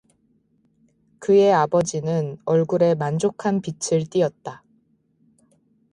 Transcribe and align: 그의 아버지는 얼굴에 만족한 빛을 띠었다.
그의 1.19 1.53
아버지는 1.53 2.35
얼굴에 2.45 2.95
만족한 2.95 3.61
빛을 3.61 4.07
띠었다. 4.09 4.63